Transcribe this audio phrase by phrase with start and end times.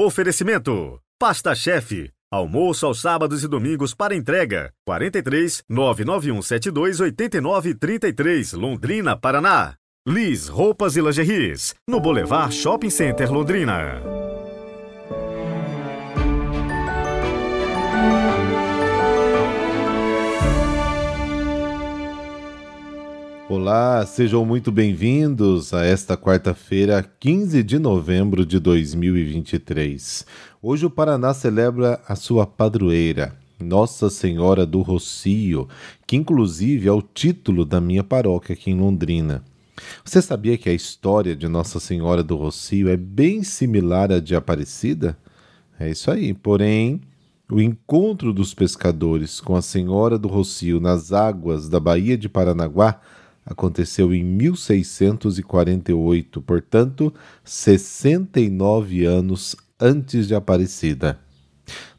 [0.00, 2.12] Oferecimento: Pasta Chefe.
[2.30, 4.72] Almoço aos sábados e domingos para entrega.
[4.86, 9.74] 43 99172 8933, Londrina, Paraná.
[10.06, 14.17] Liz Roupas e Lingeries, no Boulevard Shopping Center, Londrina.
[23.50, 30.26] Olá, sejam muito bem-vindos a esta quarta-feira, 15 de novembro de 2023.
[30.60, 35.66] Hoje o Paraná celebra a sua padroeira, Nossa Senhora do Rocio,
[36.06, 39.42] que inclusive é o título da minha paróquia aqui em Londrina.
[40.04, 44.36] Você sabia que a história de Nossa Senhora do Rocio é bem similar à de
[44.36, 45.16] Aparecida?
[45.80, 47.00] É isso aí, porém,
[47.50, 53.00] o encontro dos pescadores com a Senhora do Rocio nas águas da Baía de Paranaguá
[53.48, 61.18] aconteceu em 1648, portanto, 69 anos antes de Aparecida.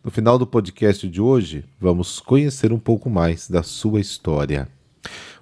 [0.03, 4.67] No final do podcast de hoje, vamos conhecer um pouco mais da sua história.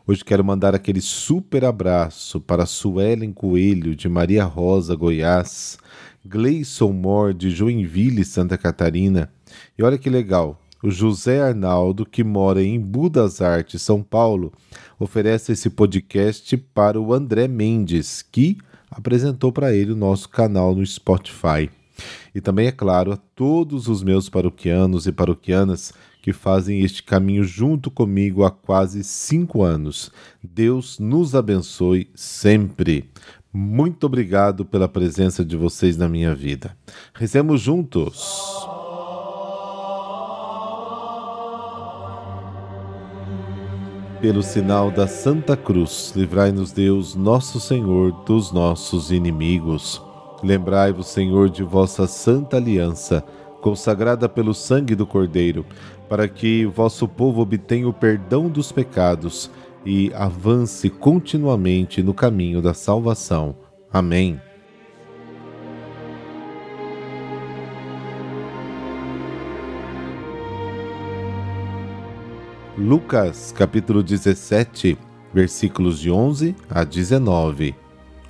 [0.07, 5.77] Hoje quero mandar aquele super abraço para Suelen Coelho, de Maria Rosa, Goiás,
[6.25, 9.29] Gleison Moore, de Joinville, Santa Catarina.
[9.77, 14.53] E olha que legal, o José Arnaldo, que mora em Budas Artes, São Paulo,
[14.99, 18.57] oferece esse podcast para o André Mendes, que
[18.89, 21.69] apresentou para ele o nosso canal no Spotify.
[22.33, 27.43] E também, é claro, a todos os meus paroquianos e paroquianas que fazem este caminho
[27.43, 30.11] junto comigo há quase cinco anos.
[30.43, 33.09] Deus nos abençoe sempre.
[33.51, 36.77] Muito obrigado pela presença de vocês na minha vida.
[37.13, 38.36] Rezemos juntos.
[44.21, 50.01] Pelo sinal da Santa Cruz, livrai-nos Deus, nosso Senhor, dos nossos inimigos.
[50.43, 53.23] Lembrai-vos, Senhor, de vossa santa aliança,
[53.61, 55.63] consagrada pelo sangue do Cordeiro,
[56.09, 59.51] para que vosso povo obtenha o perdão dos pecados
[59.85, 63.55] e avance continuamente no caminho da salvação.
[63.93, 64.41] Amém.
[72.77, 74.95] Lucas capítulo 17,
[75.33, 77.73] versículos de 11 a 19.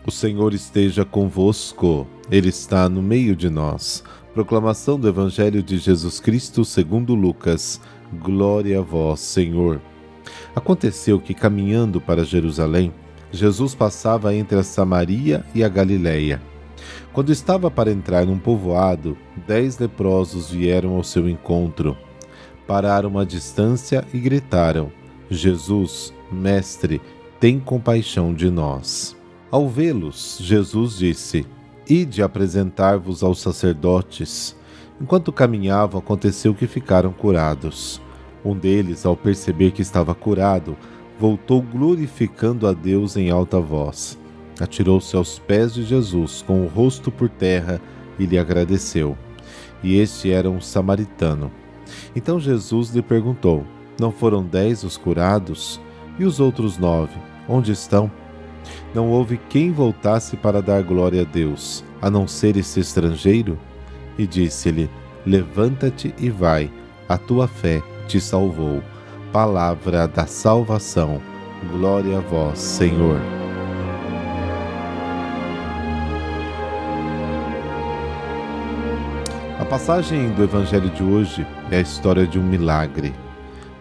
[0.06, 4.06] O Senhor esteja convosco, Ele está no meio de nós.
[4.34, 7.82] Proclamação do Evangelho de Jesus Cristo segundo Lucas.
[8.22, 9.82] Glória a vós, Senhor.
[10.56, 12.94] Aconteceu que, caminhando para Jerusalém,
[13.34, 16.42] Jesus passava entre a Samaria e a Galiléia.
[17.12, 21.98] Quando estava para entrar num povoado, dez leprosos vieram ao seu encontro
[22.68, 24.92] pararam à distância e gritaram:
[25.30, 27.02] Jesus, Mestre,
[27.40, 29.16] tem compaixão de nós.
[29.50, 31.46] Ao vê-los, Jesus disse:
[31.90, 34.56] Ide apresentar-vos aos sacerdotes.
[35.00, 38.02] Enquanto caminhavam, aconteceu que ficaram curados.
[38.44, 40.76] Um deles, ao perceber que estava curado,
[41.20, 44.18] voltou glorificando a Deus em alta voz.
[44.60, 47.80] Atirou-se aos pés de Jesus com o rosto por terra
[48.18, 49.18] e lhe agradeceu.
[49.84, 51.52] E este era um samaritano.
[52.16, 53.64] Então Jesus lhe perguntou:
[54.00, 55.80] Não foram dez os curados?
[56.20, 57.16] E os outros nove,
[57.48, 58.12] onde estão?
[58.94, 63.58] Não houve quem voltasse para dar glória a Deus, a não ser esse estrangeiro?
[64.18, 64.90] E disse-lhe:
[65.26, 66.72] Levanta-te e vai,
[67.08, 68.82] a tua fé te salvou.
[69.32, 71.22] Palavra da salvação.
[71.72, 73.20] Glória a vós, Senhor.
[79.70, 83.14] Passagem do Evangelho de hoje é a história de um milagre.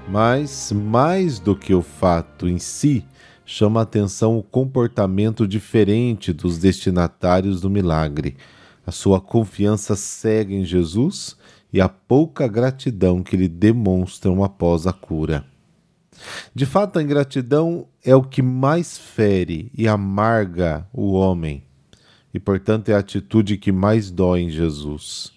[0.08, 3.04] Mas, mais do que o fato em si,
[3.44, 8.36] chama a atenção o comportamento diferente dos destinatários do milagre,
[8.84, 11.36] a sua confiança cega em Jesus
[11.72, 15.44] e a pouca gratidão que lhe demonstram após a cura.
[16.52, 21.62] De fato, a ingratidão é o que mais fere e amarga o homem,
[22.34, 25.35] e portanto é a atitude que mais dói em Jesus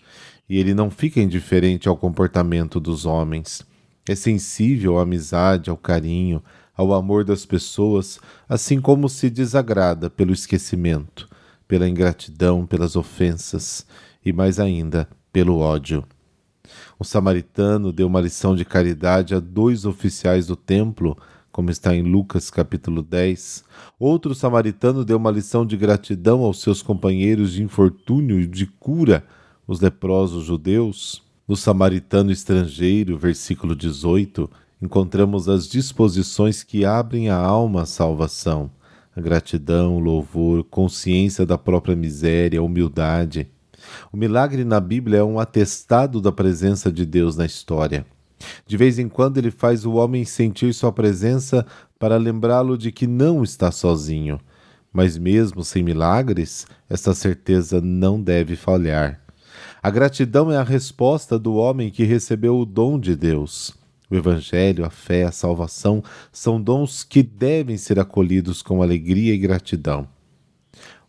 [0.49, 3.61] e ele não fica indiferente ao comportamento dos homens.
[4.07, 6.41] É sensível à amizade, ao carinho,
[6.75, 11.29] ao amor das pessoas, assim como se desagrada pelo esquecimento,
[11.67, 13.85] pela ingratidão, pelas ofensas
[14.25, 16.03] e mais ainda pelo ódio.
[16.97, 21.17] O samaritano deu uma lição de caridade a dois oficiais do templo,
[21.51, 23.63] como está em Lucas capítulo 10.
[23.99, 29.23] Outro samaritano deu uma lição de gratidão aos seus companheiros de infortúnio e de cura
[29.69, 34.49] os leprosos judeus, no samaritano estrangeiro, versículo 18,
[34.81, 38.71] encontramos as disposições que abrem a alma à salvação,
[39.15, 43.47] a gratidão, louvor, consciência da própria miséria, humildade.
[44.11, 48.07] O milagre na Bíblia é um atestado da presença de Deus na história.
[48.65, 51.63] De vez em quando ele faz o homem sentir sua presença
[51.99, 54.39] para lembrá-lo de que não está sozinho.
[54.91, 59.28] Mas mesmo sem milagres, esta certeza não deve falhar.
[59.81, 63.73] A gratidão é a resposta do homem que recebeu o dom de Deus.
[64.09, 66.03] O Evangelho, a fé, a salvação
[66.33, 70.05] são dons que devem ser acolhidos com alegria e gratidão.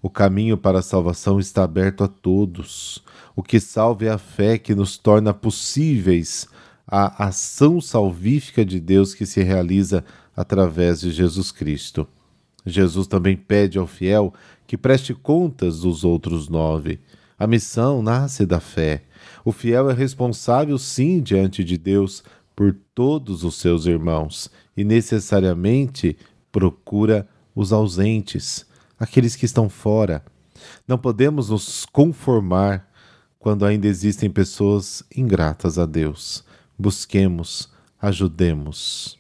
[0.01, 3.03] O caminho para a salvação está aberto a todos.
[3.35, 6.47] O que salva é a fé que nos torna possíveis
[6.87, 10.05] a ação salvífica de Deus que se realiza
[10.37, 12.07] através de Jesus Cristo.
[12.65, 14.33] Jesus também pede ao fiel
[14.67, 17.01] que preste contas dos outros nove.
[17.41, 19.03] A missão nasce da fé.
[19.43, 22.23] O fiel é responsável, sim, diante de Deus
[22.55, 26.19] por todos os seus irmãos e necessariamente
[26.53, 28.67] procura os ausentes,
[28.99, 30.23] aqueles que estão fora.
[30.87, 32.87] Não podemos nos conformar
[33.39, 36.45] quando ainda existem pessoas ingratas a Deus.
[36.79, 39.19] Busquemos, ajudemos.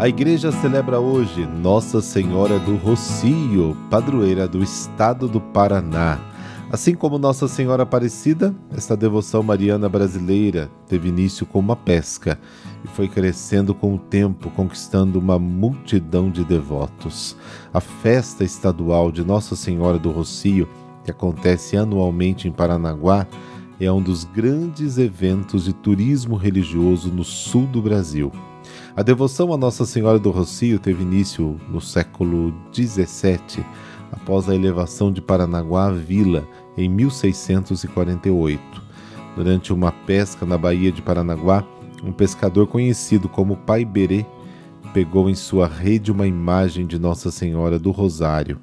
[0.00, 6.18] A igreja celebra hoje Nossa Senhora do Rocio, padroeira do estado do Paraná.
[6.72, 12.40] Assim como Nossa Senhora Aparecida, esta devoção mariana brasileira teve início com uma pesca
[12.82, 17.36] e foi crescendo com o tempo, conquistando uma multidão de devotos.
[17.70, 20.66] A festa estadual de Nossa Senhora do Rocio,
[21.04, 23.26] que acontece anualmente em Paranaguá,
[23.78, 28.32] é um dos grandes eventos de turismo religioso no sul do Brasil.
[28.96, 33.64] A devoção a Nossa Senhora do Rocio teve início no século XVII,
[34.10, 36.46] após a elevação de Paranaguá à vila,
[36.76, 38.60] em 1648.
[39.36, 41.64] Durante uma pesca na Baía de Paranaguá,
[42.02, 44.26] um pescador conhecido como Pai Berê
[44.92, 48.58] pegou em sua rede uma imagem de Nossa Senhora do Rosário.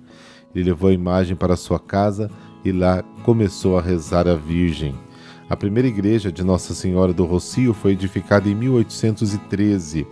[0.54, 2.30] Ele levou a imagem para sua casa
[2.66, 4.94] e lá começou a rezar a Virgem.
[5.50, 10.06] A primeira igreja de Nossa Senhora do Rocio foi edificada em 1813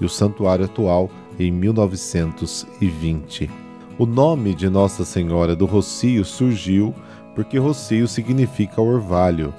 [0.00, 1.08] e o santuário atual
[1.38, 3.48] em 1920.
[3.96, 6.92] O nome de Nossa Senhora do Rocio surgiu
[7.36, 9.54] porque Rocio significa orvalho.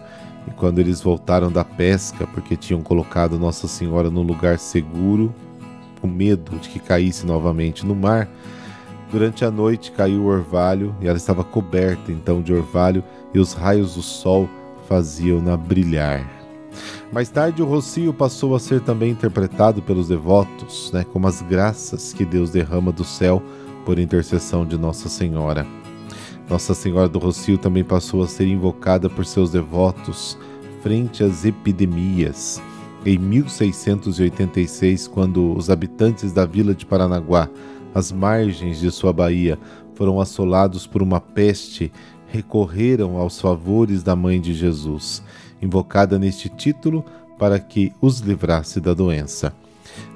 [0.46, 5.34] E quando eles voltaram da pesca, porque tinham colocado Nossa Senhora num lugar seguro,
[6.02, 8.28] com medo de que caísse novamente no mar,
[9.10, 13.02] durante a noite caiu o orvalho e ela estava coberta então de orvalho
[13.34, 14.50] e os raios do sol
[14.92, 16.30] faziam-na brilhar.
[17.14, 22.12] Mais tarde, o rocio passou a ser também interpretado pelos devotos né, como as graças
[22.12, 23.42] que Deus derrama do céu
[23.86, 25.66] por intercessão de Nossa Senhora.
[26.50, 30.38] Nossa Senhora do Rocio também passou a ser invocada por seus devotos
[30.82, 32.62] frente às epidemias.
[33.06, 37.50] Em 1686, quando os habitantes da vila de Paranaguá,
[37.96, 39.58] às margens de sua baía,
[39.96, 41.94] foram assolados por uma peste
[42.32, 45.22] recorreram aos favores da Mãe de Jesus,
[45.62, 47.04] invocada neste título
[47.38, 49.54] para que os livrasse da doença.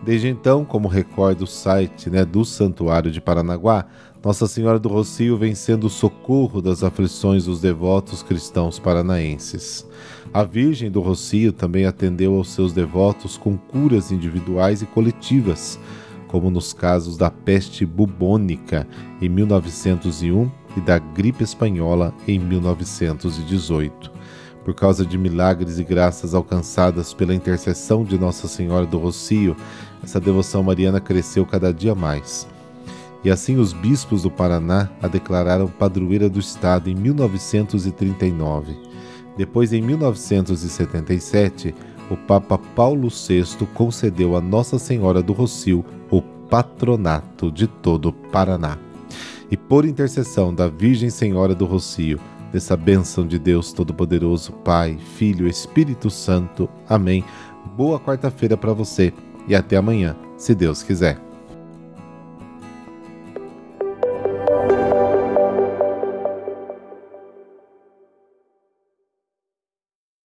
[0.03, 3.85] Desde então, como recorda o site né, do Santuário de Paranaguá,
[4.23, 9.85] Nossa Senhora do Rocio vem sendo o socorro das aflições dos devotos cristãos paranaenses.
[10.33, 15.77] A Virgem do Rocio também atendeu aos seus devotos com curas individuais e coletivas,
[16.29, 18.87] como nos casos da peste bubônica
[19.21, 24.11] em 1901 e da gripe espanhola em 1918.
[24.63, 29.55] Por causa de milagres e graças alcançadas pela intercessão de Nossa Senhora do Rocio,
[30.03, 32.47] essa devoção mariana cresceu cada dia mais.
[33.23, 38.75] E assim os bispos do Paraná a declararam padroeira do estado em 1939.
[39.37, 41.75] Depois, em 1977,
[42.09, 48.13] o Papa Paulo VI concedeu a Nossa Senhora do Rocio o patronato de todo o
[48.13, 48.77] Paraná
[49.49, 52.19] e por intercessão da Virgem Senhora do Rocio,
[52.51, 56.69] dessa bênção de Deus Todo-Poderoso, Pai, Filho, Espírito Santo.
[56.87, 57.23] Amém.
[57.75, 59.13] Boa quarta-feira para você
[59.47, 61.24] e até amanhã, se Deus quiser.